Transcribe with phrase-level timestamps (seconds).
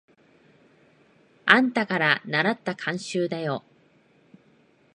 [1.45, 3.61] あんたからならった慣習だよ。